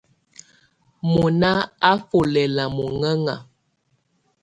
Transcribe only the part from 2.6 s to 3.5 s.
mɔŋɛŋa.